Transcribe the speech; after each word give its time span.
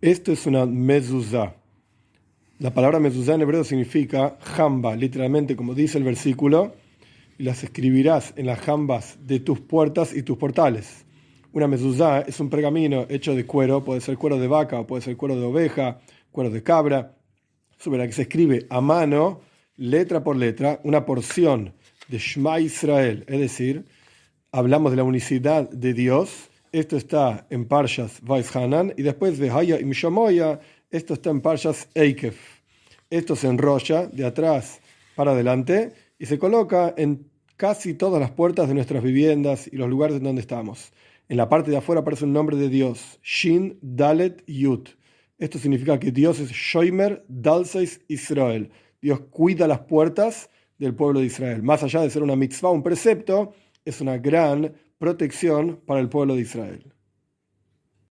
Esto 0.00 0.30
es 0.30 0.46
una 0.46 0.64
mezuzá. 0.64 1.56
La 2.60 2.72
palabra 2.72 3.00
mezuzá 3.00 3.34
en 3.34 3.40
hebreo 3.40 3.64
significa 3.64 4.38
jamba, 4.40 4.94
literalmente 4.94 5.56
como 5.56 5.74
dice 5.74 5.98
el 5.98 6.04
versículo, 6.04 6.76
y 7.36 7.42
las 7.42 7.64
escribirás 7.64 8.32
en 8.36 8.46
las 8.46 8.60
jambas 8.60 9.18
de 9.26 9.40
tus 9.40 9.58
puertas 9.58 10.14
y 10.14 10.22
tus 10.22 10.38
portales. 10.38 11.04
Una 11.52 11.66
mezuzá 11.66 12.20
es 12.20 12.38
un 12.38 12.48
pergamino 12.48 13.06
hecho 13.08 13.34
de 13.34 13.44
cuero, 13.44 13.82
puede 13.82 14.00
ser 14.00 14.16
cuero 14.16 14.38
de 14.38 14.46
vaca 14.46 14.78
o 14.78 14.86
puede 14.86 15.02
ser 15.02 15.16
cuero 15.16 15.34
de 15.34 15.44
oveja, 15.44 15.98
cuero 16.30 16.50
de 16.50 16.62
cabra, 16.62 17.16
sobre 17.76 17.98
la 17.98 18.06
que 18.06 18.12
se 18.12 18.22
escribe 18.22 18.66
a 18.70 18.80
mano, 18.80 19.40
letra 19.76 20.22
por 20.22 20.36
letra, 20.36 20.78
una 20.84 21.04
porción 21.04 21.74
de 22.06 22.18
Shema 22.18 22.60
Israel, 22.60 23.24
es 23.26 23.40
decir, 23.40 23.84
hablamos 24.52 24.92
de 24.92 24.96
la 24.96 25.02
unicidad 25.02 25.68
de 25.68 25.92
Dios. 25.92 26.50
Esto 26.72 26.96
está 26.98 27.46
en 27.48 27.64
Parshas 27.64 28.20
Hanan 28.54 28.92
y 28.96 29.02
después 29.02 29.38
de 29.38 29.50
Haya 29.50 29.80
y 29.80 29.84
Mishamoya, 29.84 30.60
esto 30.90 31.14
está 31.14 31.30
en 31.30 31.40
Parshas 31.40 31.88
Eikef. 31.94 32.36
Esto 33.08 33.36
se 33.36 33.48
enrolla 33.48 34.06
de 34.06 34.26
atrás 34.26 34.80
para 35.16 35.32
adelante 35.32 35.92
y 36.18 36.26
se 36.26 36.38
coloca 36.38 36.92
en 36.98 37.26
casi 37.56 37.94
todas 37.94 38.20
las 38.20 38.32
puertas 38.32 38.68
de 38.68 38.74
nuestras 38.74 39.02
viviendas 39.02 39.66
y 39.72 39.76
los 39.76 39.88
lugares 39.88 40.18
en 40.18 40.24
donde 40.24 40.42
estamos. 40.42 40.92
En 41.30 41.38
la 41.38 41.48
parte 41.48 41.70
de 41.70 41.78
afuera 41.78 42.02
aparece 42.02 42.26
un 42.26 42.34
nombre 42.34 42.56
de 42.56 42.68
Dios, 42.68 43.18
Shin 43.22 43.78
Dalet 43.80 44.44
Yut. 44.46 44.90
Esto 45.38 45.58
significa 45.58 45.98
que 45.98 46.12
Dios 46.12 46.38
es 46.38 46.50
Shoimer 46.50 47.24
Dalseis 47.28 48.02
Israel. 48.08 48.70
Dios 49.00 49.20
cuida 49.30 49.66
las 49.66 49.80
puertas 49.80 50.50
del 50.78 50.94
pueblo 50.94 51.20
de 51.20 51.26
Israel. 51.26 51.62
Más 51.62 51.82
allá 51.82 52.02
de 52.02 52.10
ser 52.10 52.22
una 52.22 52.36
mitzvah, 52.36 52.70
un 52.70 52.82
precepto, 52.82 53.54
es 53.84 54.02
una 54.02 54.18
gran 54.18 54.74
protección 54.98 55.80
para 55.86 56.00
el 56.00 56.08
pueblo 56.08 56.34
de 56.34 56.42
Israel. 56.42 56.92